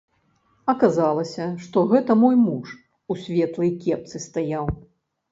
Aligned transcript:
Аказалася, 0.71 1.45
што 1.65 1.83
гэта 1.91 2.15
мой 2.21 2.35
муж, 2.45 2.71
у 3.15 3.19
светлай 3.25 3.69
кепцы 3.83 4.17
стаяў. 4.25 4.65